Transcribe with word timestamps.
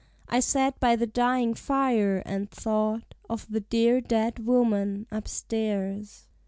I 0.27 0.39
sat 0.39 0.79
by 0.79 0.95
the 0.95 1.05
dying 1.05 1.53
fire, 1.53 2.23
and 2.25 2.49
thought 2.49 3.13
Of 3.29 3.45
the 3.47 3.59
dear 3.59 4.01
dead 4.01 4.47
woman 4.47 5.05
upstairs. 5.11 6.27